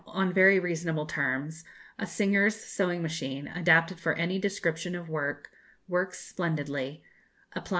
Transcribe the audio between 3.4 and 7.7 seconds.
adapted for any description of work; works splendidly: apply at No.